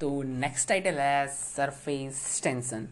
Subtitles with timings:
[0.00, 2.86] तो next title है surface tension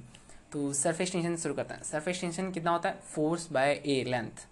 [0.53, 2.99] तो सरफेस टेंशन शुरू करते हैं। सरफेस टेंशन कितना होता है?
[3.15, 4.47] Force by a length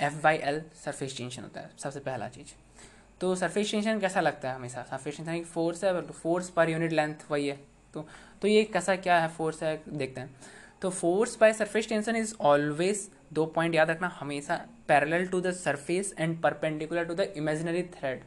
[0.00, 2.52] F by L surface tension होता है, सबसे पहला चीज़।
[3.20, 4.82] तो सरफेस टेंशन कैसा लगता है हमेशा?
[4.82, 7.58] सरफेस टेंशन एक फोर्स है फोर्स पर यूनिट लेंथ वही है।
[7.94, 8.06] तो
[8.42, 10.34] तो ये कैसा, क्या है फोर्स है, देखते हैं।
[10.82, 15.52] तो force by surface tension is always दो पॉइंट याद रखना, हमेशा parallel to the
[15.54, 18.22] surface and perpendicular to the imaginary thread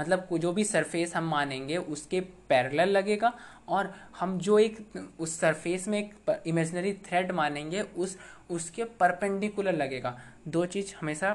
[0.00, 3.32] मतलब जो भी सरफेस हम मानेंगे उसके पैरेलल लगेगा
[3.68, 4.78] और हम जो एक
[5.20, 8.16] उस सरफेस में एक इमेजनरी थ्रेड मानेंगे उस
[8.50, 10.16] उसके परपेंडिकुलर लगेगा।
[10.48, 11.34] दो चीज़ हमेशा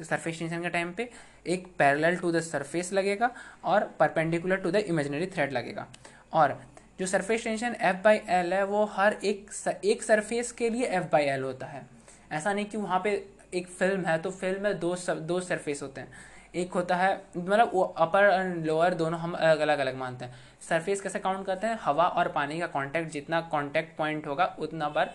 [0.00, 1.08] सरफेस टेंशन के टाइम पे
[1.46, 3.30] एक पैरेलल टू द सरफेस लगेगा
[3.64, 5.86] और perpendicular to the imaginary thread लगेगा।
[6.32, 6.60] और
[6.98, 9.50] जो surface tension F by L है वो हर एक
[9.84, 11.86] एक सरफेस के लिए एफ़ बाई एल होता है।
[12.32, 13.10] ऐसा नहीं कि वहाँ पे
[13.54, 16.08] एक फ़िल्म है तो फ़िल्म में दो सर, दो सरफेस होते हैं।
[16.56, 20.34] एक होता है मतलब अपर एंड लोअर दोनों हम अलग अलग मानते हैं।
[20.68, 21.78] सरफेस कैसे काउंट करते हैं?
[21.82, 25.14] हवा और पानी का कांटेक्ट जितना कांटेक्ट पॉइंट होगा, उतना बार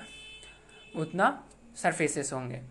[0.95, 1.43] उतना
[1.75, 2.61] सरफेसेस होंगे।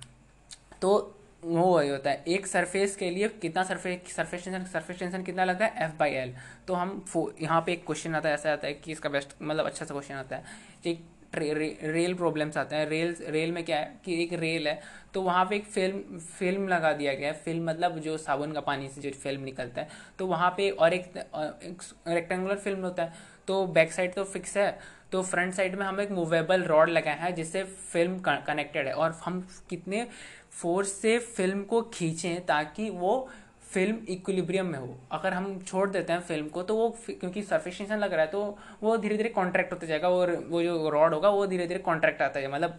[0.83, 5.23] तो वो वही होता है। एक सरफेस के लिए कितना surface surface tension surface tension
[5.23, 5.85] कितना लगता है?
[5.85, 6.35] एफ़ बाई एल
[6.69, 7.05] तो हम
[7.41, 9.95] यहाँ पे एक क्वेश्चन आता है, ऐसा आता है कि इसका बेस्ट मतलब अच्छा सा
[9.95, 10.43] क्वेश्चन आता है
[10.85, 10.99] कि
[11.33, 14.81] रे, रे, रेल प्रॉब्लम्स आते हैं। रेल रेल में क्या है कि एक रेल है
[15.15, 18.61] तो वहाँ पे एक फ़िल्म फ़िल्म लगा दिया गया है। फ़िल्म मतलब जो साबुन का
[18.61, 23.03] पानी से जो फ़िल्म निकलता है। तो वहाँ पे और एक, एक रेक्टेंगुलर फ़िल्म होता
[23.03, 23.13] है।
[23.49, 24.79] तो बैक साइड तो फिक्स है
[25.13, 29.19] तो फ्रंट साइड में हम एक मूवेबल रॉड लगाए हैं जिससे फ़िल्म कनेक्टेड है। और
[29.25, 30.07] हम कितने
[30.53, 33.29] फोर्स से फ़िल्म को खींचें ताकि वो
[33.71, 37.79] फ़िल्म इक्विलिब्रियम में हो। अगर हम छोड़ देते हैं फ़िल्म को तो वो क्योंकि सरफेस
[37.79, 41.15] टेंशन लग रहा है तो वो धीरे धीरे कॉन्ट्रैक्ट होता जाएगा और वो जो रॉड
[41.15, 42.79] होगा, वो धीरे धीरे कॉन्ट्रैक्ट आता है। मतलब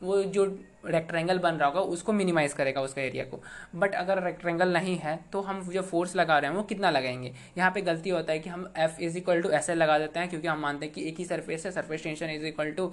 [0.00, 0.44] वो जो
[0.86, 3.40] रेक्टेंगल बन रहा होगा, उसको मिनिमाइज करेगा उसका एरिया को।
[3.74, 7.32] बट अगर रेक्टेंगल नहीं है तो हम जो फोर्स लगा रहे हैं, वो कितना लगाएँगे?
[7.58, 10.28] यहाँ पे गलती होता है कि हम F is equal to L लगा देते हैं,
[10.28, 12.92] क्योंकि हम मानते हैं कि एक ही सरफेस है surface tension is equal to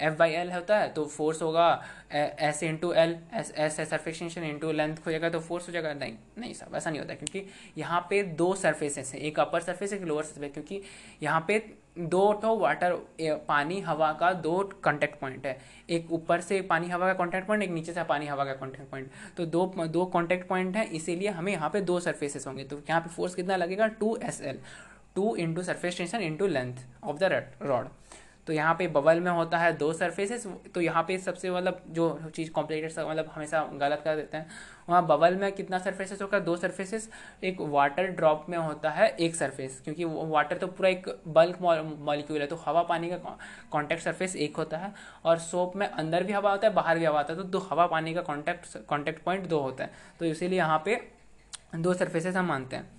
[0.00, 1.68] F by L होता है तो फोर्स होगा
[2.12, 5.72] S into L S S है सरफेस टेंशन इंटू लेंथ हो जाएगा तो फोर्स हो
[5.72, 7.46] जाएगा। नहीं नहीं सब ऐसा नहीं होता, क्योंकि
[7.78, 10.82] यहाँ पे दो सरफेसेस हैं, एक अपर सर्फेस एक लोअर सर्फेस क्योंकि
[11.22, 11.58] यहाँ पे
[11.96, 12.92] दो तो वाटर
[13.48, 15.56] पानी, हवा का दो कॉन्टैक्ट पॉइंट है।
[15.90, 18.90] एक ऊपर से पानी, हवा का कॉन्टैक्ट पॉइंट एक नीचे से पानी, हवा का कॉन्टैक्ट
[18.90, 22.76] पॉइंट तो दो दो कॉन्टैक्ट पॉइंट है, इसीलिए हमें यहाँ पे दो सरफेसेस होंगे। तो
[22.78, 23.86] यहाँ पे फोर्स कितना लगेगा?
[23.88, 24.58] Two S L
[25.14, 27.88] two into surface tension into length of the rod
[28.46, 32.30] तो यहाँ पे बबल में होता है दो सरफेसेस तो यहाँ पे सबसे मतलब जो
[32.34, 34.46] चीज़ कॉम्प्लिकेटेड मतलब हमेशा गलत कर देते हैं।
[34.88, 36.38] वहाँ बबल में कितना सरफेसेस होगा?
[36.40, 37.08] दो सरफेसेस
[37.44, 42.40] एक वाटर ड्रॉप में होता है एक सरफेस क्योंकि वाटर तो पूरा एक बल्क मॉलिक्यूल
[42.40, 43.36] है तो हवा पानी का
[43.72, 44.92] कॉन्टैक्ट सरफेस एक होता है,
[45.24, 47.58] और सोप में अंदर भी हवा होता है, बाहर भी हवा होता है तो दो,
[47.60, 51.00] हवा पानी का कॉन्टैक्ट कॉन्टैक्ट पॉइंट दो होता है। तो इसीलिए यहाँ पे
[51.74, 52.90] दो सरफेसेस हम मानते हैं।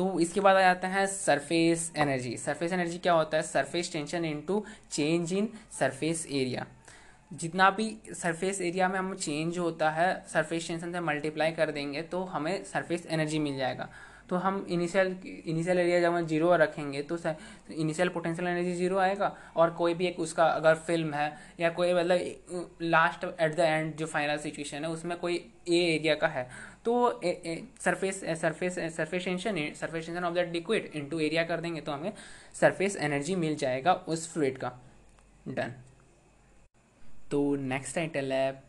[0.00, 3.42] तो इसके बाद आ जाते हैं सरफेस एनर्जी सरफेस एनर्जी क्या होता है?
[3.44, 6.66] Surface tension into change in surface area
[7.32, 12.02] जितना भी सरफेस एरिया में हम चेंज होता है सरफेस टेंशन से मल्टीप्लाई कर देंगे
[12.04, 13.88] तो हमें सरफेस एनर्जी मिल जाएगा.
[14.28, 15.14] तो हम इनिशियल
[15.46, 17.18] इनिशियल एरिया जब हम ज़ीरो रखेंगे तो
[17.74, 19.34] इनिशियल पोटेंशियल एनर्जी ज़ीरो आएगा.
[19.56, 23.94] और कोई भी एक उसका अगर फ़िल्म है, या कोई मतलब लास्ट एट द एंड
[23.96, 25.34] जो फाइनल सिचुएशन है, उसमें कोई
[25.68, 26.48] ए एरिया का है
[26.84, 27.20] तो
[27.80, 32.12] surface surface surface tension surface tension of that liquid into area कर देंगे तो हमें
[32.60, 34.72] सरफेस एनर्जी मिल जाएगा उस फ्लूड का।
[35.48, 35.74] डन
[37.30, 38.62] तो नेक्स्ट टाइटल है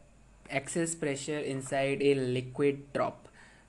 [0.54, 3.24] excess pressure inside a liquid drop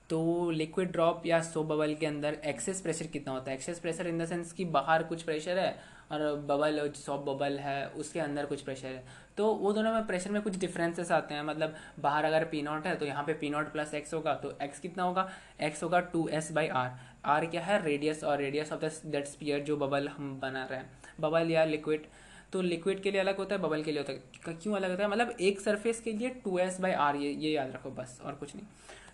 [0.09, 3.57] तो लिक्विड ड्रॉप या सो बबल के अंदर एक्सेस प्रेशर कितना होता है?
[3.57, 5.75] Excess pressure in the sense कि बाहर कुछ प्रेशर है
[6.11, 9.03] और बबल सॉप बबल है, उसके अंदर कुछ प्रेशर है।
[9.37, 12.87] तो वो दोनों में प्रेशर में कुछ डिफरेंसेस आते हैं। मतलब बाहर अगर पी नॉट
[12.87, 15.29] है तो यहाँ पे पी नॉट प्लस एक्स होगा तो एक्स कितना होगा?
[15.61, 16.91] एक्स होगा two S by R
[17.25, 17.81] R क्या है?
[17.83, 22.05] रेडियस और रेडियस ऑफ़ दैट स्पीयर जो बबल हम बना रहे हैं। बबल या लिक्विड
[22.53, 25.03] तो लिक्विड के लिए अलग होता है बबल के लिए होता है। क्यों अलग होता
[25.03, 25.09] है?
[25.09, 28.33] मतलब एक सरफेस के लिए टू एस बाई आर ये ये याद रखो बस, और
[28.33, 28.65] कुछ नहीं।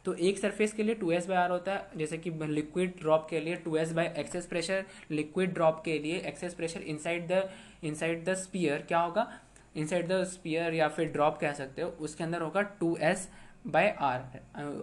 [0.06, 3.28] तो एक सरफेस के लिए टू एस बाई आर होता है, जैसे कि लिक्विड ड्रॉप
[3.30, 7.50] के लिए two S by excess pressure liquid drop के लिए excess pressure inside the
[7.84, 9.28] inside the sphere क्या होगा?
[9.76, 13.30] इनसाइड द स्पीयर या फिर ड्रॉप कह सकते हो, उसके अंदर होगा two S
[13.68, 14.22] by R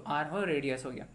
[0.07, 1.07] R हो रेडियस हो गया।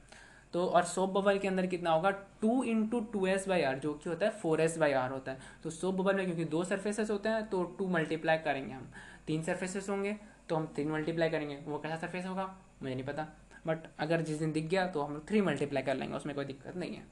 [0.53, 2.09] तो और सोप बबल के अंदर कितना होगा?
[2.41, 5.31] Two into two S by R जो कि होता है फोर एस बाई आर होता
[5.31, 8.91] है। तो सोप बबल में क्योंकि दो सर्फेसेस होते हैं तो टू मल्टीप्लाई करेंगे हम।
[9.27, 10.15] तीन सर्फेसेस होंगे
[10.49, 12.43] तो हम तीन मल्टीप्लाई करेंगे। वो कैसा सर्फेस होगा?
[12.81, 13.27] मुझे नहीं पता।
[13.65, 16.45] बट अगर जिस दिन दिख गया तो हम लोग थ्री मल्टीप्लाई कर लेंगे, उसमें कोई
[16.45, 17.03] दिक्कत नहीं है।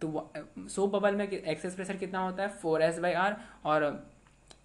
[0.00, 0.32] तो
[0.68, 2.48] सोप बबल में एक्सेस प्रेशर कितना होता है?
[2.50, 4.04] फोर एस बाई आर और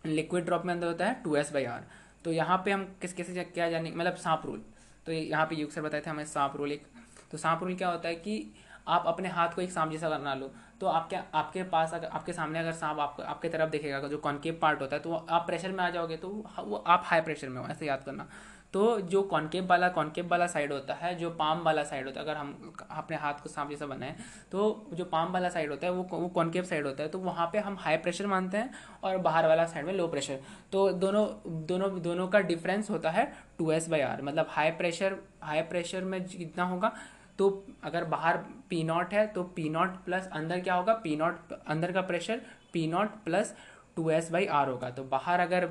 [0.06, 1.84] लिक्विड ड्रॉप में अंदर होता है टू एस बाई आर
[2.26, 4.64] तो यहाँ पे हम किस, कैसे क्या जाने मतलब सांप रूल
[5.06, 6.88] तो यहाँ पे युग सर बताए थे हमें सांप रूल एक।
[7.32, 8.54] तो सांप रूल क्या होता है कि
[8.88, 10.52] आप अपने हाथ को एक सांप जैसा बना लो।
[10.82, 14.58] तो आपके आपके पास अगर, आपके सामने अगर सांप आपको, आपके तरफ़ देखेगा, जो कॉन्केव
[14.62, 16.30] पार्ट होता है तो आप प्रेशर में आ जाओगे तो
[16.60, 18.28] वो आप हाई प्रेशर में हो, ऐसे याद करना।
[18.74, 22.26] तो जो कॉन्केव वाला कॉन्केव वाला साइड होता है, जो पाम वाला साइड होता है,
[22.26, 24.16] अगर हम अपने हाथ को सांप जैसा बनाए
[24.52, 27.50] तो जो पाम वाला साइड होता है, वो वो कॉन्केव साइड होता है तो वहाँ
[27.54, 28.70] पे हम हाई प्रेशर मानते हैं
[29.04, 30.40] और बाहर वाला साइड में लो प्रेशर
[30.72, 31.26] तो दोनों
[31.68, 36.04] दोनों दोनों का डिफरेंस होता है टू एस बाई आर मतलब हाई प्रेशर हाई प्रेशर
[36.04, 36.92] में जितना होगा
[37.40, 37.50] तो
[37.84, 38.38] अगर बाहर
[38.70, 40.94] पी नॉट है तो पी नॉट प्लस अंदर क्या होगा?
[40.94, 42.42] पी नॉट अंदर का pressure
[42.74, 43.56] P naught plus
[43.96, 44.90] two S by R होगा.
[44.90, 45.70] तो बाहर अगर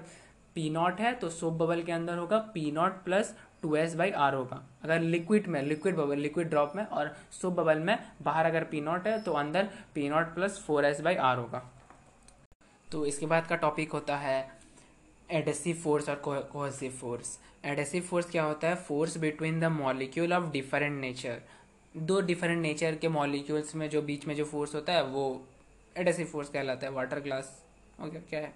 [0.56, 4.11] पी नॉट है तो सोप बबल के अंदर होगा P naught plus two S by
[4.11, 8.47] R होगा। अगर लिक्विड में लिक्विड बबल लिक्विड ड्रॉप में और सोप बबल में बाहर
[8.47, 11.62] अगर पी नॉट है तो अंदर P naught plus four S by R होगा।
[12.88, 14.38] तो इसके बाद का टॉपिक होता है
[15.29, 18.75] एडेसिव फोर्स और कोहेसिव फोर्स एडेसिव फोर्स क्या होता है?
[18.76, 21.41] Force between the molecule of different nature
[21.94, 25.47] दो डिफरेंट नेचर के मॉलिक्यूल्स में जो बीच में जो फोर्स होता है, वो
[25.97, 27.50] एडेसिव फोर्स कहलाता है। वाटर ग्लास
[27.99, 28.52] ओके क्या है?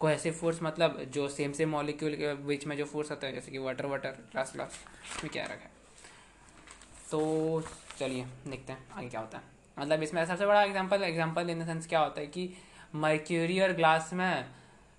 [0.00, 3.50] कोहेसिव फोर्स मतलब जो सेम सेम मॉलिक्यूल के बीच में जो फोर्स आता है जैसे
[3.50, 4.78] कि वाटर वाटर ग्लास ग्लास
[5.24, 5.70] में क्या रखा है?
[7.10, 7.62] तो
[7.98, 9.44] चलिए देखते हैं आगे क्या होता है।
[9.78, 12.48] मतलब इसमें सबसे बड़ा example example in the sense क्या होता है कि
[12.94, 14.44] मर्क्यूरी और ग्लास में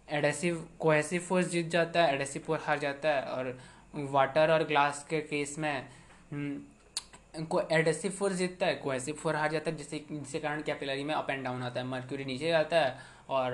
[0.08, 3.58] एडेसिव कोहेसिव फोर्स जीत जाता है एडेसिव फोर्स हार जाता है और
[3.94, 5.88] वाटर और ग्लास के केस में
[6.32, 11.04] हम्म, को एडेसिव फोर्स जीतता है कोहेसिव फोर्स हार जाता है जिससे जिसके कारण कैपिलरी
[11.04, 12.98] में अप एंड डाउन आता है मर्क्यूरी नीचे जाता है
[13.30, 13.54] और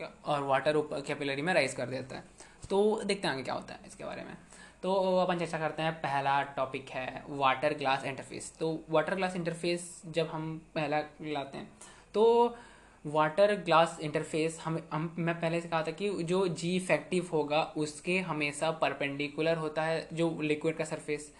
[0.00, 2.24] और वाटर ऊपर कैपिलरी में राइज कर देता है।
[2.70, 4.36] तो देखते हैं आगे क्या होता है इसके बारे में।
[4.82, 10.02] तो अपन चर्चा करते हैं, पहला टॉपिक है वाटर ग्लास इंटरफेस तो वाटर ग्लास इंटरफेस
[10.06, 11.70] जब हम पहला लाते हैं
[12.14, 12.56] तो
[13.04, 17.62] वाटर ग्लास इंटरफेस हम हम, मैं पहले से कहा था कि जो जी इफ़ेक्टिव होगा,
[17.76, 21.32] उसके हमेशा परपेंडिकुलर होता है, जो लिक्विड का सरफेस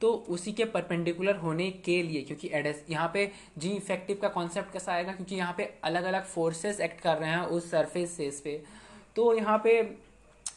[0.00, 4.72] तो उसी के परपेंडिकुलर होने के लिए, क्योंकि एडेस यहाँ पे जी इफ़ेक्टिव का कॉन्सेप्ट
[4.72, 5.12] कैसा आएगा?
[5.12, 8.60] क्योंकि यहाँ पे अलग अलग फोर्सेस एक्ट कर रहे हैं उस सरफेस सेस पे।
[9.16, 9.82] तो यहाँ पे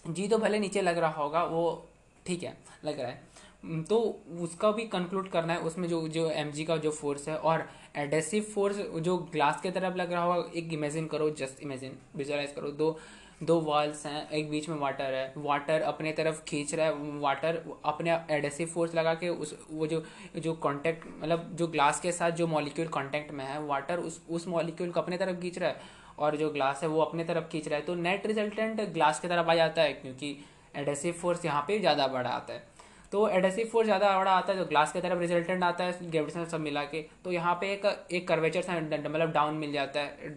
[0.08, 1.88] जी तो भले नीचे लग रहा होगा, वो
[2.26, 3.98] ठीक है, लग रहा है। तो
[4.42, 7.68] उसका भी कंक्लूड करना है, उसमें जो जो एमजी का जो फोर्स है और
[7.98, 12.52] एडेसिव फोर्स जो ग्लास के तरफ़ लग रहा होगा, एक इमेजिन करो जस्ट इमेजिन विजुअलाइज
[12.52, 12.98] करो। दो
[13.42, 17.62] दो वॉल्स हैं, एक बीच में वाटर है। वाटर अपने तरफ़ खींच रहा है वाटर
[17.86, 20.04] अपने एडेसिव फोर्स लगा के उस, वो जो
[20.38, 24.48] जो कांटेक्ट मतलब जो ग्लास के साथ जो मॉलिक्यूल कांटेक्ट में है वाटर उस उस
[24.48, 27.68] मॉलिक्यूल को अपने तरफ़ खींच रहा है और जो ग्लास है वो अपने तरफ़ खींच
[27.68, 30.36] रहा है। तो नेट रिजल्टेंट ग्लास की तरफ़ आ जाता है क्योंकि
[30.78, 32.64] एडेसिव फोर्स यहाँ पे ज़्यादा बड़ा आता है।
[33.12, 36.46] तो एडेसिव फोर्स ज़्यादा बड़ा आता है तो ग्लास की तरफ़ रिजल्टेंट आता है ग्रेविटेशन
[36.48, 40.36] सब मिला के। तो यहाँ पे एक एक कर्वेचर सा मतलब डाउन मिल जाता है।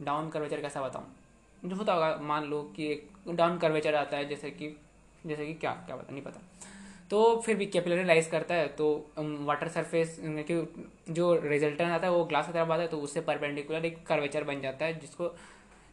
[0.00, 1.04] डाउन कर्वेचर कैसा बताऊँ?
[1.64, 4.76] जो होता होगा, मान लो कि एक डाउन कर्वेचर आता है, जैसे कि
[5.22, 6.40] जैसे कि क्या क्या पता, नहीं पता।
[7.10, 8.86] तो फिर भी कैपिलरी राइज करता है तो
[9.18, 10.54] वाटर सरफेस कि
[11.10, 14.44] जो रिजल्टेंट आता है, वो ग्लास की तरफ़ आता है तो उससे परपेंडिकुलर एक कर्वेचर
[14.44, 15.34] बन जाता है, जिसको,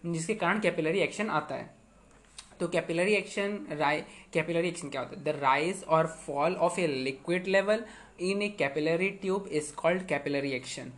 [0.04, 1.70] जिसके कारण कैपिलरी एक्शन आता है।
[2.60, 4.02] तो कैपिलरी एक्शन राइ
[4.34, 5.24] कैपिलरी एक्शन क्या होता है?
[5.24, 7.84] द राइज और fall of a liquid level
[8.22, 10.92] in a capillary tube is called capillary action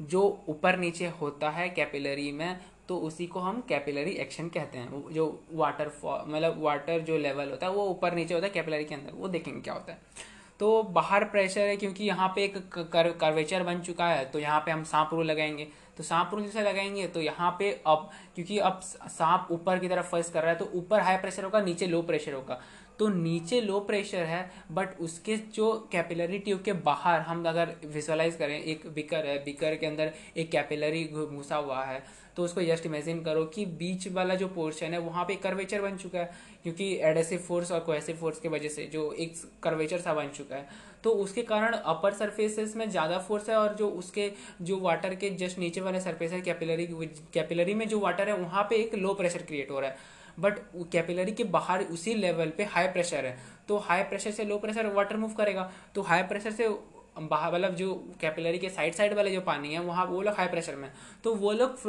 [0.00, 2.58] जो ऊपर नीचे होता है कैपिलरी में
[2.92, 7.66] तो उसी को हम कैपिलरी एक्शन कहते हैं। जो वाटर मतलब वाटर जो लेवल होता
[7.66, 10.30] है वो ऊपर नीचे होता है कैपिलरी के अंदर। वो देखेंगे क्या होता है।
[10.60, 14.60] तो बाहर प्रेशर है क्योंकि यहाँ पे एक कर, कर्वेचर बन चुका है तो यहाँ
[14.60, 18.58] पे हम सांप रूल लगाएँगे। तो सांप रूल जैसे लगाएँगे तो यहाँ पे अब क्योंकि
[18.60, 21.86] अब सांप ऊपर की तरफ़ फ़र्स्ट कर रहा है तो ऊपर हाई प्रेशर होगा नीचे
[21.86, 22.60] लो प्रेशर होगा।
[22.98, 28.36] तो नीचे लो प्रेशर है बट उसके जो कैपिलरी ट्यूब के बाहर हम अगर विजुअलाइज
[28.36, 32.02] करें एक बिकर है बिकर के अंदर एक कैपिलरी घुसा हुआ है
[32.36, 35.96] तो उसको जस्ट इमेजिन करो कि बीच वाला जो पोर्शन है, वहाँ पे कर्वेचर बन
[35.96, 36.30] चुका है,
[36.62, 40.56] क्योंकि एडेसिव फोर्स और कोहेसिव फोर्स की वजह से जो एक कर्वेचर सा बन चुका
[40.56, 44.30] है। तो उसके कारण अपर सरफेसेस में ज़्यादा फोर्स है और जो उसके,
[44.62, 46.86] जो वाटर के जस्ट नीचे वाले सरफेस है कैपिलरी
[47.34, 50.58] कैपिलरी में जो वाटर है, वहाँ पे एक लो प्रेशर क्रिएट हो रहा है। बट
[50.92, 53.36] कैपिलरी के बाहर उसी लेवल पे हाई प्रेशर है।
[53.68, 56.68] तो हाई प्रेशर से लो प्रेशर वाटर मूव करेगा। तो हाई प्रेशर से
[57.16, 60.76] मतलब जो कैपिलरी के साइड साइड वाले जो पानी है, वहाँ वो लोग हाई प्रेशर
[60.76, 60.90] में
[61.24, 61.82] तो वो लोग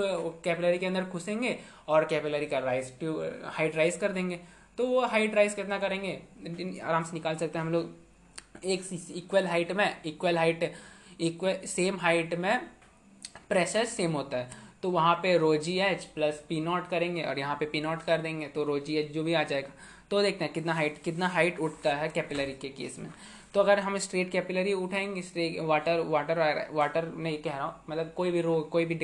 [0.44, 2.92] कैपिलरी के अंदर घुसेंगे और कैपिलरी का राइस
[3.48, 4.40] हाइट राइज कर देंगे।
[4.78, 6.12] तो वो हाइट राइज कितना करेंगे?
[6.80, 8.84] आराम से निकाल सकते हैं हम लोग। एक
[9.16, 10.72] इक्वल हाइट में equal height
[11.22, 12.68] equal same height में
[13.50, 17.56] प्रेशर सेम होता है। तो वहाँ पे रोजी एच प्लस पी नॉट करेंगे और यहाँ
[17.56, 19.70] पे पी नॉट कर देंगे। तो रोजी एच जो भी आ जाएगा।
[20.12, 23.10] तो देखते हैं कितना हाइट कितना हाइट उठता है कैपिलरी के केस में।
[23.54, 26.40] तो अगर हम स्ट्रेट कैपिलरी उठाएँगे वाटर वाटर
[26.74, 28.96] वाटर नहीं कह रहा हूँ मतलब कोई भी रो, कोई भी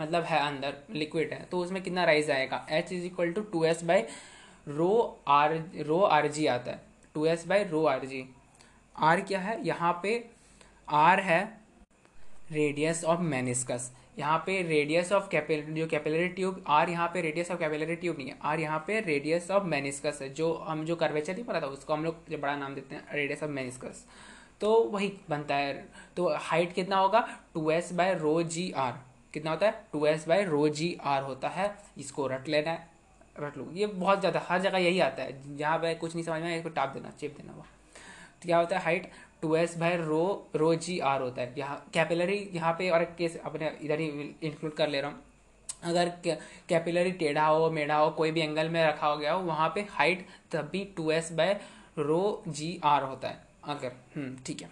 [0.00, 2.66] मतलब है अंदर, लिक्विड है तो उसमें कितना राइज आएगा?
[2.70, 4.04] H is equal to two S by
[4.66, 5.54] rho R
[5.86, 6.82] rho R G आता है।
[7.14, 8.24] Two S by rho R G
[8.96, 9.60] R क्या है?
[9.66, 10.24] यहाँ पे
[10.88, 11.59] आर है
[12.52, 17.50] रेडियस ऑफ़ मेनिस्कस यहाँ पे रेडियस ऑफ़ कैपिल जो कैपिलरी ट्यूब आर यहाँ पे रेडियस
[17.50, 20.96] ऑफ़ कैपिलरी ट्यूब नहीं है। आर यहाँ पे रेडियस ऑफ़ मेनिस्कस है। जो, हम जो
[20.96, 24.04] कर्वेचर नहीं पता था, उसको हम लोग बड़ा नाम देते हैं रेडियस ऑफ़ मेनिस्कस
[24.60, 27.26] तो वही बनता है। तो हाइट कितना होगा?
[27.54, 29.00] Two S by rho G R
[29.34, 29.84] कितना होता है?
[29.92, 32.88] Two S by rho G R होता है। इसको रट लेना है।
[33.36, 36.40] रट लो। ये बहुत ज़्यादा, हर जगह यही आता है। जहाँ पे कुछ नहीं समझ
[36.40, 37.66] में आया, इसको टाप देना चेप देना। वो
[38.42, 39.10] तो क्या होता है height
[39.42, 43.14] two S by rho rho G R होता है। यहाँ कैपिलरी यहाँ पे और एक
[43.18, 44.06] केस अपने इधर ही
[44.42, 45.22] इंक्लूड कर ले रहा हूँ।
[45.84, 46.08] अगर
[46.68, 49.86] कैपिलरी टेढ़ा हो मेढ़ा हो कोई भी एंगल में रखा हो गया हो वहाँ पे
[49.90, 51.52] हाइट तब भी two S by
[51.98, 54.68] rho G R होता है। अगर हम्म, ठीक है।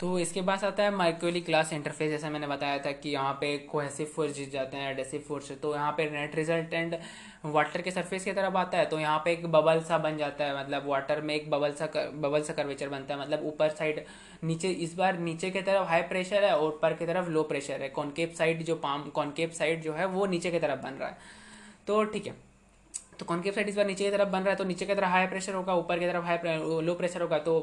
[0.00, 3.56] तो इसके बाद आता है माइक्रोली क्लास इंटरफेस जैसे मैंने बताया था कि यहाँ पे
[3.70, 6.98] कोहेसिव फोर्स जीत जाते हैं एडेसिव फोर्स तो यहाँ पे नेट रिजल्टेंट
[7.44, 10.44] वाटर के सरफेस की तरफ़ आता है तो यहाँ पे एक बबल सा बन जाता
[10.44, 13.68] है मतलब वाटर में एक बबल सा कर, बबल सा कर्वेचर बनता है मतलब ऊपर
[13.70, 14.04] साइड
[14.44, 17.82] नीचे इस बार नीचे की तरफ़ हाई प्रेशर है और ऊपर की तरफ़ लो प्रेशर
[17.82, 21.08] है कॉन्केप साइड जो पाम कॉन्केप साइड जो है वो नीचे की तरफ़ बन रहा
[21.08, 21.16] है।
[21.86, 22.34] तो ठीक है
[23.18, 25.10] तो कॉन्केप साइड इस बार नीचे की तरफ़ बन रहा है तो नीचे की तरफ़
[25.10, 27.60] हाई प्रेशर होगा ऊपर की तरफ़ हाई लो प्रेशर होगा तो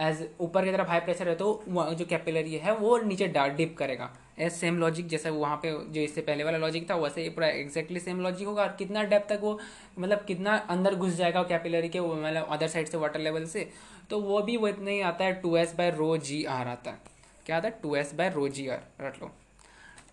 [0.00, 4.10] एज ऊपर की तरफ़ हाई प्रेशर है तो जो कैपिलरी है वो नीचे डिप करेगा।
[4.38, 8.00] एज सेम लॉजिक जैसा वहाँ पे जो इससे पहले वाला लॉजिक था, वैसे पूरा एक्जैक्टली
[8.00, 9.58] सेम लॉजिक होगा। और कितना डेप तक वो
[9.98, 13.68] मतलब कितना अंदर घुस जाएगा कैपिलरी के मतलब अदर साइड से वाटर लेवल से
[14.10, 16.90] तो वो भी वो इतना ही आता है two S by rho G R आता
[16.90, 16.98] है।
[17.46, 17.78] क्या आता है?
[17.82, 19.30] Two S by rho G R रट लो।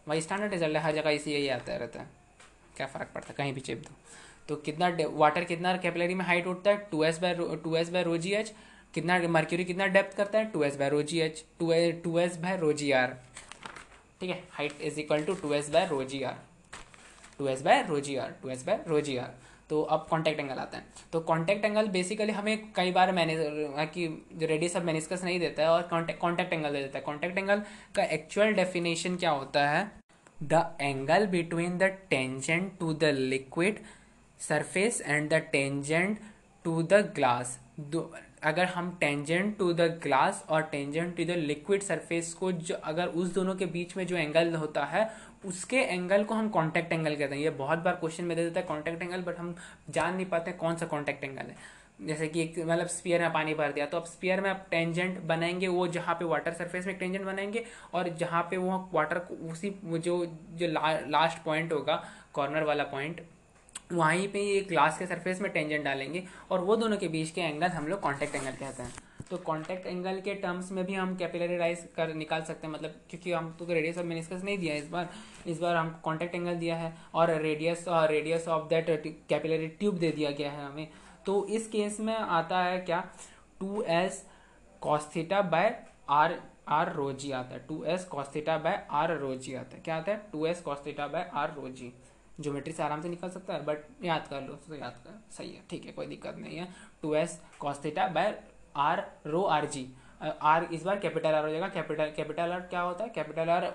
[0.07, 2.09] वही स्टैंडर्ड रिज़ल्ट है, हर जगह इसी यही आता रहता है।
[2.75, 3.35] क्या फ़र्क पड़ता है?
[3.37, 3.95] कहीं भी चेप दो।
[4.49, 6.87] तो कितना वाटर कितना कैपिलरी में हाइट उठता है?
[6.91, 8.53] Two S by two S by rho G H
[8.93, 10.45] कितना मर्क्यूरी कितना डेप्थ करता है?
[10.51, 11.71] Two S by rho G H two
[12.03, 13.17] two S by rho G R
[14.21, 14.43] ठीक है?
[14.51, 16.37] Height is equal to two S by rho G R
[17.39, 19.35] two S by rho G R two S by rho G R
[19.69, 23.39] तो अब contact angle आता है। तो contact angle basically हमें कई बार मैनेज
[23.93, 24.05] कि
[24.41, 27.61] रेडियस ऑफ़ मेनिस्कस नहीं देता है और कॉन्टैक्ट एंगल दे देता है। कॉन्टैक्ट एंगल
[27.95, 29.91] का एक्चुअल डेफिनेशन क्या होता है?
[30.43, 33.79] The angle between the tangent to the liquid
[34.39, 36.19] surface and the tangent
[36.65, 37.57] to the glass
[38.43, 43.07] अगर हम टेंजेंट टू द ग्लास और tangent to the liquid surface को जो अगर
[43.07, 45.09] उस दोनों के बीच में जो एंगल होता है
[45.45, 48.59] उसके एंगल को हम कॉन्टैक्ट एंगल कहते हैं। ये बहुत बार क्वेश्चन में दे देता
[48.59, 49.55] है कॉन्टैक्ट एंगल बट हम
[49.89, 51.55] जान नहीं पाते कौन सा कॉन्टैक्ट एंगल है।
[52.01, 55.19] जैसे कि एक मतलब स्पीयर में पानी भर दिया तो अब स्पीयर में आप टेंजेंट
[55.21, 57.63] बनाएँगे वो जहाँ पे वाटर सरफेस में टेंजेंट बनाएँगे
[57.93, 59.17] और जहाँ पे वो वाटर
[59.51, 62.03] उसी जो जो ला, लास्ट पॉइंट होगा
[62.33, 63.21] कॉर्नर वाला पॉइंट
[63.89, 67.41] वहीं पे ये ग्लास के सरफेस में टेंजेंट डालेंगे और वो दोनों के बीच के
[67.41, 68.93] एंगल हम लोग कॉन्टैक्ट एंगल कहते हैं।
[69.29, 72.95] तो कॉन्टैक्ट एंगल के टर्म्स में भी हम कैपिलरी राइज कर, निकाल सकते हैं मतलब
[73.09, 75.09] क्योंकि हम तो रेडियस ऑफ़ मेनिस्कस नहीं दिया इस बार।
[75.47, 79.97] इस बार हम कॉन्टैक्ट एंगल दिया है और रेडियस और radius of that capillary tube
[79.97, 80.87] दे दिया गया है हमें।
[81.25, 83.03] तो इस केस में आता है क्या?
[83.59, 84.23] Two S
[84.81, 85.75] cos theta by
[86.09, 86.39] R
[86.69, 90.21] R rho G आता है। Two S cos theta by R rho G आता है। क्या आता है?
[90.31, 91.93] Two S cos theta by R rho G
[92.39, 95.49] geometry से आराम से निकल सकता है बट याद कर लो तो याद कर, सही
[95.49, 96.67] है, ठीक है, कोई दिक्कत नहीं है।
[97.01, 98.37] Two S cos theta by
[98.77, 99.87] R rho R G
[100.21, 103.09] R इस बार कैपिटल आर हो जाएगा कैपिटल कैपिटल आर क्या होता है?
[103.09, 103.65] कैपिटल आर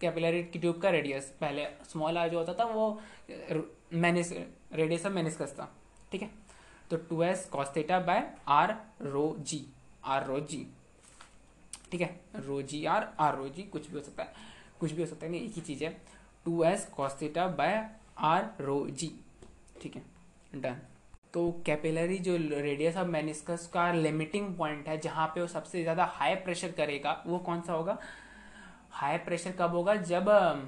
[0.00, 3.00] कैपिलरी ट्यूब का रेडियस पहले स्मॉल आर जो होता था, वो
[3.94, 5.70] मैनिस रेडियस ऑफ़ मेनिस्कस था,
[6.12, 6.30] ठीक है?
[6.90, 9.64] तो two S cos theta by R rho G
[10.04, 10.66] R rho G
[11.90, 12.20] ठीक है?
[12.46, 14.32] रो जी आर आर रो जी कुछ भी हो सकता है,
[14.80, 15.90] कुछ भी हो सकता है, नहीं, एक ही चीज़ है।
[16.46, 17.74] Two S cos theta by
[18.18, 19.10] R rho G
[19.82, 20.02] ठीक है?
[20.54, 20.76] डन
[21.34, 26.04] तो कैपिलरी जो रेडियस ऑफ़ मेनिस्कस का लिमिटिंग पॉइंट है जहाँ पे वो सबसे ज़्यादा
[26.12, 27.98] हाई प्रेशर करेगा वो कौन सा होगा?
[28.90, 29.94] हाई प्रेशर कब होगा?
[29.94, 30.64] जब um,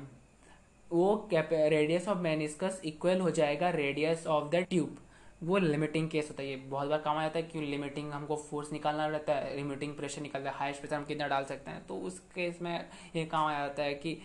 [0.91, 4.97] वो रेडियस ऑफ़ मेनिस्कस इक्वल हो जाएगा रेडियस ऑफ़ द ट्यूब
[5.43, 8.37] वो लिमिटिंग केस होता है। ये बहुत बार काम आ जाता है कि लिमिटिंग हमको
[8.37, 11.87] फोर्स निकालना रहता है लिमिटिंग प्रेशर निकलता है हाइस्ट प्रेशर हम कितना डाल सकते हैं?
[11.87, 14.21] तो उस केस में ये काम आ जाता है कि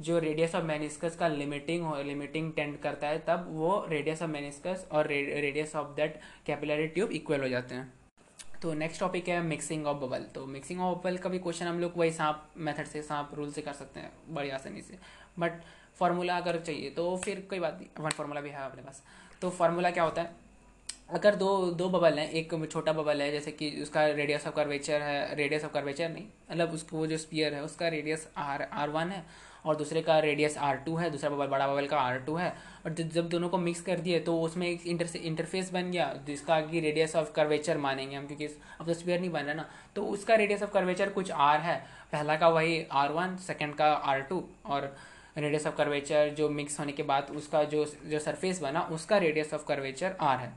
[0.00, 4.86] जो रेडियस ऑफ़ मेनिस्कस का लिमिटिंग लिमिटिंग टेंड करता है, तब वो रेडियस ऑफ़ मेनिस्कस
[4.92, 7.92] और radius of that capillary tube equal हो जाते हैं।
[8.62, 11.80] तो नेक्स्ट टॉपिक है मिक्सिंग ऑफ़ बबल तो मिक्सिंग ऑफ़ बबल का भी क्वेश्चन हम
[11.80, 14.98] लोग वही सांप मेथड से, सांप रूल से कर सकते हैं, बड़ी आसानी से।
[15.38, 15.60] बट
[15.98, 19.02] फार्मूला अगर चाहिए तो फिर कोई बात नहीं वन फार्मूला भी है अपने पास।
[19.42, 20.48] तो फार्मूला क्या होता है?
[21.10, 25.02] अगर दो दो बबल हैं, एक छोटा बबल है, जैसे कि उसका रेडियस ऑफ़ कर्वेचर
[25.02, 28.90] है रेडियस ऑफ़ कर्वेचर नहीं मतलब उसको, वो जो स्पीयर है, उसका रेडियस आर आर
[28.90, 29.24] वन है
[29.64, 32.52] और दूसरे का रेडियस आर टू है, दूसरा बबल बड़ा बबल का आर टू है।
[32.86, 36.60] और जब दोनों को मिक्स कर दिए तो उसमें एक इंटर इंटरफेस बन गया, जिसका
[36.60, 38.46] कि रेडियस ऑफ़ कर्वेचर मानेंगे हम, क्योंकि
[38.80, 41.76] अब तो स्पेयर नहीं बन रहा ना। तो उसका रेडियस ऑफ़ कर्वेचर कुछ आर है।
[42.12, 44.94] पहला का वही आर वन सेकेंड का आर टू और
[45.38, 49.54] रेडियस ऑफ़ कर्वेचर जो मिक्स होने के बाद उसका जो जो सरफेस बना, उसका रेडियस
[49.54, 50.52] ऑफ़ कर्वेचर आर है।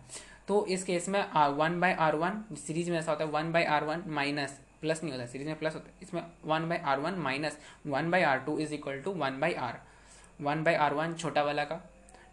[0.48, 1.24] तो इस केस में
[1.58, 5.04] one by R one series में ऐसा होता है one by R one minus plus
[5.04, 8.22] नहीं होता सीरीज़ में प्लस होता है। इसमें one by R one minus one by
[8.24, 9.80] R two is equal to one by R
[10.42, 11.80] one by R one छोटा वाला का,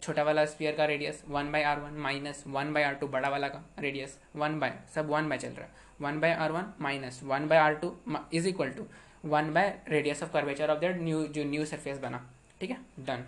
[0.02, 3.28] छोटा वाला स्पीयर का radius one by R one minus one by R two बड़ा
[3.28, 6.72] वाला का रेडियस वन बाय सब वन बाय चल रहा है। One by R one
[6.80, 7.94] minus one by R two
[8.32, 8.86] is equal to
[9.24, 12.26] one by radius of curvature of that new जो new surface बना।
[12.60, 12.76] ठीक है?
[13.00, 13.24] डन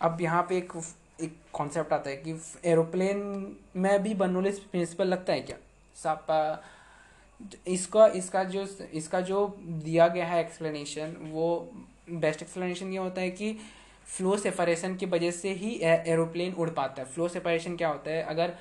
[0.00, 0.72] अब यहाँ पे एक
[1.22, 3.18] एक कॉन्सेप्ट आता है कि एरोप्लेन
[3.76, 5.56] में भी बर्नोलिस प्रिंसिपल लगता है क्या?
[5.96, 6.26] सब
[7.66, 11.48] इसका इसका जो इसका जो दिया गया है एक्सप्लेनेशन वो
[12.10, 13.52] बेस्ट एक्सप्लेनेशन ये होता है कि
[14.06, 18.22] फ्लो सेपरेशन की वजह से ही एरोप्लेन उड़ पाता है। फ्लो सेपरेशन क्या होता है?
[18.24, 18.52] अगर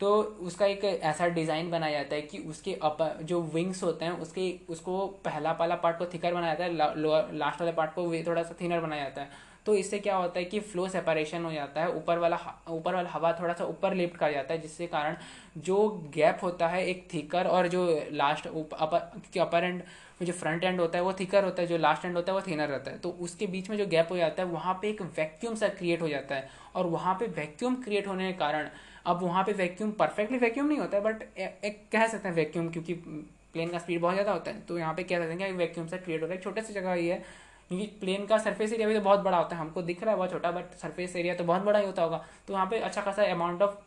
[0.00, 0.10] तो
[0.42, 4.54] उसका एक ऐसा डिज़ाइन बनाया जाता है कि उसके अपर जो विंग्स होते हैं, उसके,
[4.68, 8.54] उसको पहला पहला पार्ट को थिकर बनाया जाता है लास्ट वाले पार्ट को थोड़ा सा
[8.60, 9.28] थिनर बनाया जाता है।
[9.66, 12.38] तो इससे क्या होता है कि फ्लो सेपरेशन हो जाता है, ऊपर वाला
[12.70, 15.16] ऊपर वाला हवा थोड़ा सा ऊपर लिफ्ट कर जाता है जिसके कारण
[15.58, 19.82] जो गैप होता है एक थिकर और जो लास्ट अपर अपर एंड
[20.22, 22.44] जो फ्रंट एंड होता है वो थिकर होता है, जो लास्ट एंड होता है वो
[22.46, 25.02] थिनर रहता है। तो उसके बीच में जो गैप हो जाता है, वहाँ पे एक
[25.02, 28.68] वैक्यूम सा क्रिएट हो जाता है और वहाँ पे वैक्यूम क्रिएट होने के कारण,
[29.06, 32.68] अब वहाँ पे वैक्यूम परफेक्टली वैक्यूम नहीं होता है बट एक कह सकते हैं वैक्यूम
[32.70, 35.56] क्योंकि प्लेन का स्पीड बहुत ज़्यादा होता है तो यहाँ पे कह सकते हैं कि
[35.58, 37.22] वैक्यूम से क्रिएट हो रहा है। छोटे से जगह ये है
[37.70, 40.16] क्योंकि प्लेन का सरफेस एरिया भी तो बहुत बड़ा होता है। हमको दिख रहा है
[40.16, 43.02] बहुत छोटा बट सरफेस एरिया तो बहुत बड़ा ही होता होगा। तो यहाँ पे अच्छा
[43.02, 43.78] खासा अमाउंट ऑफ़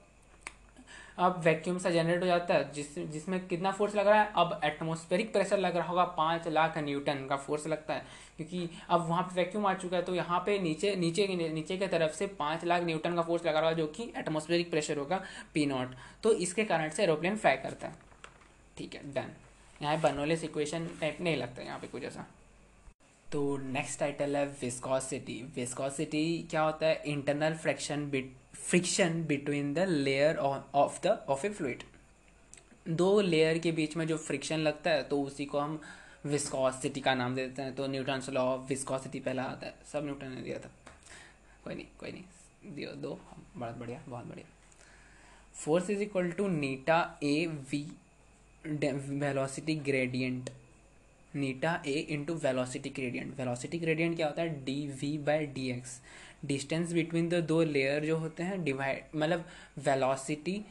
[1.17, 4.59] अब वैक्यूम सा जनरेट हो जाता है, जिस, जिसमें कितना फोर्स लग रहा है, अब
[4.63, 8.05] एटमोस्फेरिक प्रेशर लग रहा होगा, पाँच लाख न्यूटन का फोर्स लगता है।
[8.37, 11.77] क्योंकि अब वहाँ पे वैक्यूम आ चुका है तो यहाँ पे नीचे नीचे के, नीचे
[11.77, 14.97] की तरफ़ से पाँच लाख न्यूटन का फोर्स लगा रहा होगा, जो कि एटमोस्फेरिक प्रेशर
[14.97, 15.21] होगा
[15.53, 17.93] पी नॉट तो इसके कारण से एरोप्लेन फ्लाई करता है।
[18.77, 19.33] ठीक है डन
[19.81, 22.25] यहाँ बर्नोलिस इक्वेशन टाइप नहीं लगता यहाँ पे कुछ ऐसा।
[23.33, 27.01] तो नेक्स्ट टाइटल है विस्कोसिटी विस्कोसिटी क्या होता है?
[27.05, 31.83] Internal fraction bit friction between the layer of the of a fluid
[32.87, 35.81] दो लेयर के बीच में जो फ्रिक्शन लगता है तो उसी को हम
[36.25, 40.31] विस्कोसिटी का नाम देते हैं। तो न्यूटन लॉ ऑफ़ विस्कोसिटी पहला आता है। सब न्यूटन
[40.31, 40.71] ने दिया था।
[41.63, 43.19] कोई नहीं कोई नहीं। दियो दो।
[43.55, 44.45] बहुत बढ़िया बहुत बढ़िया।
[45.55, 47.85] Force is equal to eta A V
[49.19, 50.49] velocity gradient
[51.35, 54.63] eta A into velocity gradient velocity gradient क्या होता है?
[54.65, 55.99] D V by D X
[56.45, 59.45] distance between the दो लेयर जो होते हैं डिवाइड मतलब
[59.85, 60.63] वेलोसिटी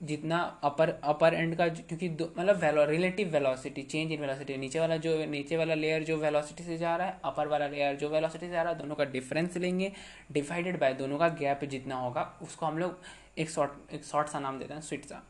[0.00, 5.16] जितना अपर अपर एंड का क्योंकि मतलब relative velocity change in velocity नीचे वाला जो
[5.26, 8.52] नीचे वाला लेयर जो वेलोसिटी से जा रहा है अपर वाला लेयर जो वेलोसिटी से
[8.52, 9.92] जा रहा है, दोनों का डिफरेंस लेंगे।
[10.32, 13.00] डिवाइडेड बाय दोनों का गैप जितना होगा, उसको हम लोग
[13.38, 15.22] एक शॉर्ट एक शॉर्ट सा नाम देते हैं स्विट सा।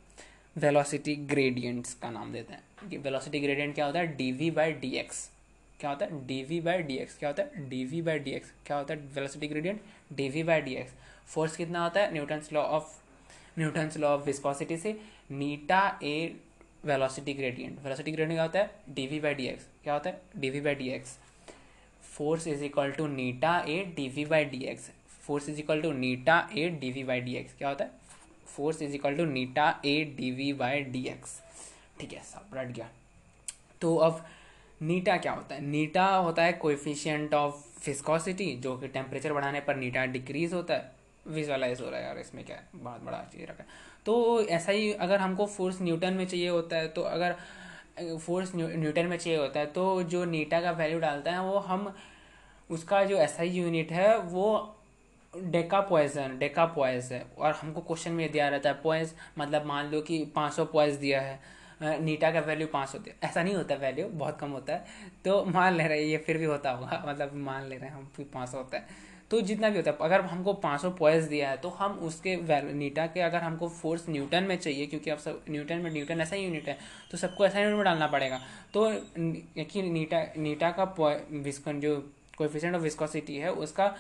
[0.59, 4.07] वेलोसिटी ग्रेडियंट्स का नाम देते हैं। कि वेलोसिटी ग्रेडियंट क्या होता है?
[4.17, 5.29] D V by D X
[5.81, 6.27] क्या होता है?
[6.27, 7.69] D V by D X क्या होता है?
[7.69, 9.01] D V by D X क्या होता है?
[9.15, 9.81] Velocity gradient
[10.13, 10.93] D V by D X
[11.27, 12.13] force कितना होता है?
[12.13, 12.97] Newton's law of
[13.59, 14.93] Newton's law of viscosity से
[15.31, 16.17] eta A
[16.85, 18.71] velocity gradient velocity gradient क्या होता है?
[18.95, 20.21] D V by D X क्या होता है?
[20.37, 21.17] D V by D X
[22.17, 24.91] force is equal to eta A D V by D X
[25.23, 27.91] force is equal to eta A D V by D X क्या होता है?
[28.49, 31.41] Force is equal to eta A D V by D X.
[32.01, 32.89] ठीक है, सब रट गया।
[33.81, 34.25] तो अब
[34.81, 35.61] नीटा क्या होता है?
[35.61, 40.93] नीटा होता है कोएफिशिएंट ऑफ़ फिस्कोसिटी जो कि टेम्परेचर बढ़ाने पर नीटा डिक्रीज होता है।
[41.27, 42.67] विजुअलाइज हो रहा है यार, इसमें क्या है?
[42.75, 43.69] बहुत बड़ा चीज़ रखा है।
[44.07, 47.35] तो ऐसा ही अगर हमको फोर्स न्यूटन में चाहिए होता है तो अगर
[48.19, 51.95] फोर्स न्यूटन में चाहिए होता है तो जो नीटा का वैल्यू डालता है, वो हम,
[52.71, 54.78] उसका जो ही यूनिट है, वो
[55.43, 59.91] डेका पॉइजन डेका पॉइज है। और हमको क्वेश्चन में दिया रहता है पॉइज मतलब मान
[59.91, 61.39] लो कि 500 पॉइज दिया है।
[62.01, 64.85] नीटा का वैल्यू पाँच सौ दिया ऐसा नहीं होता वैल्यू बहुत कम होता है।
[65.25, 67.97] तो मान ले रहे हैं, ये फिर भी होता होगा मतलब मान ले रहे हैं
[67.97, 70.91] हम फिर पाँच सौ होता है। तो जितना भी होता है, अगर हमको पाँच सौ
[70.91, 74.87] पॉइज दिया है तो हम उसके वैल्यू नीटा के अगर हमको फोर्स न्यूटन में चाहिए,
[74.87, 76.79] क्योंकि अब सब, न्यूटन में न्यूटन ऐसा ही यूनिट है
[77.11, 78.41] तो सबको ऐसा यूनिट में डालना पड़ेगा।
[78.75, 80.85] तो यकीन, नीटा नीटा का
[81.33, 81.97] विस्कन जो
[82.39, 83.95] कोएफिशिएंट ऑफ़ विस्कोसिटी है, उसका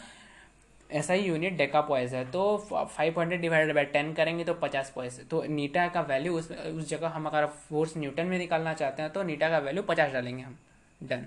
[0.92, 4.92] ऐसा ही यूनिट डेका पॉइस है तो five hundred divided by ten करेंगे तो पचास
[4.94, 9.02] पॉइस तो नीटा का वैल्यू उस उस जगह हम अगर फोर्स न्यूटन में निकालना चाहते
[9.02, 10.56] हैं तो नीटा का वैल्यू पचास डालेंगे हम।
[11.02, 11.26] डन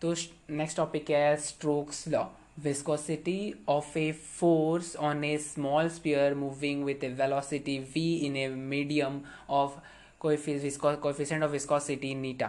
[0.00, 0.14] तो
[0.50, 1.36] नेक्स्ट टॉपिक क्या है?
[1.36, 2.24] Strokes law
[2.64, 8.44] viscosity of a force on a small sphere moving with a velocity v in a
[8.70, 9.18] medium
[9.58, 9.74] of
[10.22, 12.48] coefficient of viscosity nita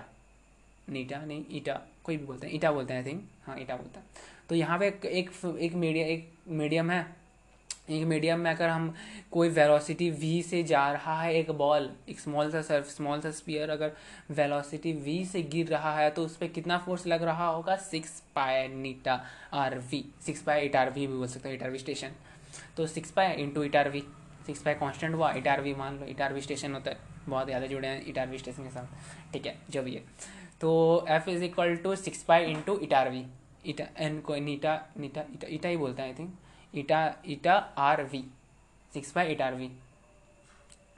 [0.90, 4.00] नीटा नहीं ईटा कोई भी बोलते हैं ईटा बोलते हैं आई थिंक हाँ ईटा बोलते
[4.00, 4.06] हैं।
[4.50, 7.06] तो यहाँ पे एक एक, मीडियम एक मीडियम है।
[7.90, 8.94] एक मीडियम में अगर हम
[9.32, 13.32] कोई वेलोसिटी वी से जा रहा है एक बॉल एक स्मॉल सा सर्फ स्मॉल सा
[13.32, 13.92] स्पीयर अगर
[14.32, 17.76] वेलोसिटी वी से गिर रहा है तो उस पर कितना फोर्स लग रहा होगा?
[17.76, 19.20] Six pi eta
[19.54, 22.12] R V six pi eta R V भी बोल सकते हैं एट आर वी स्टेशन
[22.78, 24.04] तो six pi into eta R V
[24.46, 27.16] six pi constant हुआ एट आर वी मान लो एट आर वी स्टेशन होता है।
[27.30, 30.02] बहुत ज़्यादा जुड़े हैं इटारवी स्टेशन के साथ। ठीक है जो भी है।
[30.62, 33.26] तो F is equal to six pi into eta R V
[33.68, 36.34] eta N को नीटा नीटा इटा इटा ही बोलते हैं I think
[36.74, 38.24] eta eta R V
[38.92, 39.70] six by eta R V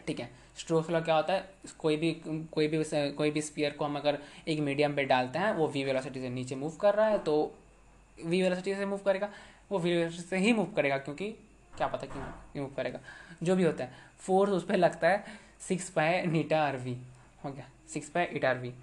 [0.07, 0.29] ठीक है?
[0.57, 1.49] स्ट्रोक लॉ क्या होता है?
[1.79, 2.11] कोई भी
[2.51, 5.83] कोई भी कोई भी स्पीयर को हम अगर एक मीडियम पे डालते हैं, वो वी
[5.83, 7.35] वेलोसिटी से नीचे मूव कर रहा है तो
[8.17, 9.29] वी वेलोसिटी से मूव करेगा।
[9.71, 11.29] वो वी वेलोसिटी से ही मूव करेगा, क्योंकि
[11.77, 12.99] क्या पता क्यों क्यों मूव करेगा।
[13.43, 15.23] जो भी होता है। फोर्स उस पर लगता है
[15.67, 16.97] सिक्स पाए नीटा आर वी
[17.43, 18.73] हो गया। Six pi it R V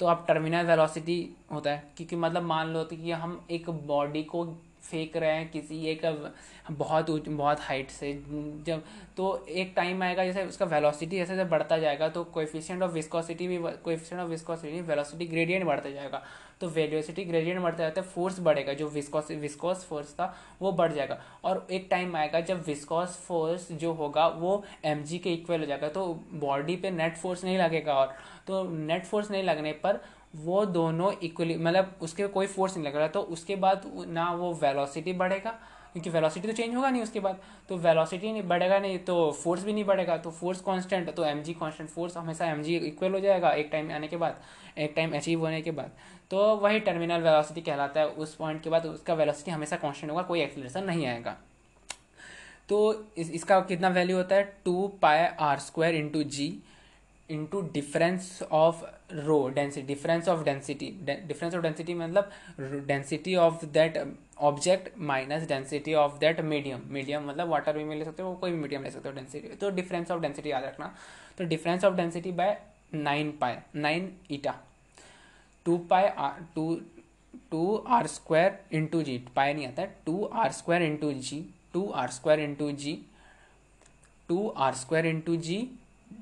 [0.00, 1.18] तो अब टर्मिनल वेलोसिटी
[1.52, 4.44] होता है, क्योंकि मतलब मान लो तो कि हम एक बॉडी को
[4.90, 6.06] फेंक रहे हैं किसी एक
[6.70, 8.12] बहुत बहुत हाइट से,
[8.66, 8.82] जब
[9.16, 13.48] तो एक टाइम आएगा, जैसे उसका वेलोसिटी जैसे जैसे बढ़ता जाएगा तो कोएफिशिएंट ऑफ़ विस्कोसिटी
[13.48, 16.22] भी coefficient of viscosity velocity gradient बढ़ता जाएगा।
[16.60, 20.92] तो वेलोसिटी ग्रेडियंट बढ़ता जाता है फोर्स बढ़ेगा, जो विस्कोस विस्कोस फोर्स था, वो बढ़
[20.92, 25.66] जाएगा। और एक टाइम आएगा, जब विस्कोस फोर्स जो होगा, वो एमजी के इक्वल हो
[25.66, 28.14] जाएगा तो बॉडी पे नेट फोर्स नहीं लगेगा और
[28.46, 30.00] तो नेट फोर्स नहीं लगने पर
[30.34, 34.52] वो दोनों इक्वली मतलब उसके कोई फोर्स नहीं लग रहा तो उसके बाद ना वो
[34.54, 35.50] वेलोसिटी बढ़ेगा
[35.92, 39.64] क्योंकि वेलोसिटी तो चेंज होगा नहीं उसके बाद। तो वेलोसिटी नहीं बढ़ेगा नहीं तो फोर्स
[39.64, 43.12] भी नहीं बढ़ेगा तो फोर्स कांस्टेंट तो एम जी कॉन्स्टेंट फोर्स हमेशा एम जी इक्वल
[43.12, 44.40] हो जाएगा एक टाइम आने के बाद
[44.78, 45.90] एक टाइम अचीव होने के बाद।
[46.30, 50.22] तो वही टर्मिनल वेलोसिटी कहलाता है उस पॉइंट के बाद उसका वेलोसिटी हमेशा कॉन्स्टेंट होगा
[50.22, 51.36] कोई एक्सलेशन नहीं आएगा।
[52.68, 54.42] तो इस, इसका कितना वैल्यू होता है?
[54.64, 56.48] Two pi R square into G
[57.30, 58.84] into difference of
[59.16, 62.30] rho density difference of density difference of density मतलब
[62.86, 63.98] density of that
[64.40, 68.58] object minus density of that medium medium मतलब वाटर भी ले सकते हो, कोई भी
[68.58, 70.94] मीडियम ले सकते हो डेंसिटी तो डिफरेंस ऑफ़ डेंसिटी याद रखना।
[71.38, 72.56] तो difference of density by
[72.94, 74.54] nine pi nine eta
[75.66, 76.14] two pi
[76.54, 76.74] two
[77.50, 81.88] two R square into G pi नहीं आता है। Two R square into G two
[81.90, 82.98] R square into G
[84.28, 85.58] two R square into G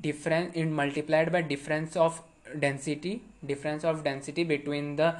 [0.03, 2.22] difference in multiplied by difference of
[2.61, 5.14] density, difference of density between the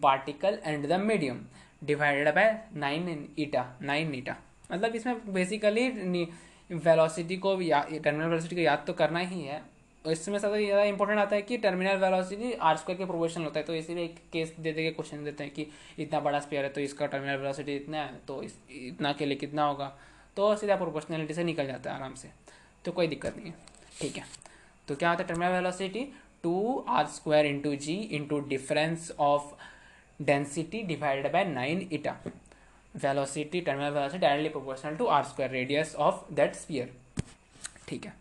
[0.00, 1.46] particle and the medium,
[1.84, 4.36] divided by 9 in eta 9 eta.
[4.72, 5.88] मतलब इसमें basically
[6.70, 9.60] velocity को या terminal velocity को याद तो करना ही है।
[10.04, 13.66] इसमें सबसे ज़्यादा इंपॉर्टेंट आता है कि टर्मिनल वेलोसिटी आर स्क्वायर के प्रोपोर्शनल होता है
[13.66, 15.66] तो इसीलिए एक केस दे दे क्वेश्चन देते हैं कि
[15.98, 19.36] इतना बड़ा स्पेयर है तो इसका टर्मिनल वेलोसिटी इतना है तो इस, इतना के लिए
[19.36, 19.92] कितना होगा।
[20.36, 22.28] तो सीधा प्रोपोर्शनलिटी से निकल जाता है आराम से।
[22.86, 23.54] तो कोई दिक्कत नहीं है।
[24.00, 24.24] ठीक है।
[24.88, 26.04] तो क्या होता है terminal velocity
[26.42, 29.54] two r square into g into difference of
[30.20, 32.16] density divided by nine eta
[32.94, 36.94] velocity terminal velocity directly proportional to r square radius of that sphere
[37.88, 38.12] ठीक है।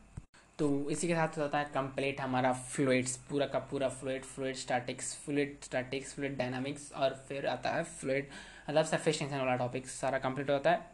[0.59, 5.13] तो इसी के साथ होता है कंप्लीट हमारा फ्लूड्स पूरा का पूरा fluid fluid statics
[5.25, 8.23] fluid statics fluid dynamics और फिर आता है फ्लूड
[8.69, 10.83] मतलब सरफेस वाला टॉपिक सारा कंप्लीट होता है।